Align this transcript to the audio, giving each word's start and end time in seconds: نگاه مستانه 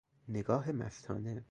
نگاه 0.29 0.71
مستانه 0.71 1.39